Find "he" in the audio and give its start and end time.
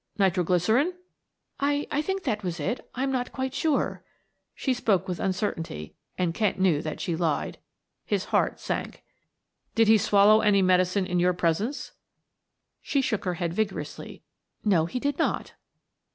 9.87-9.99, 14.87-14.99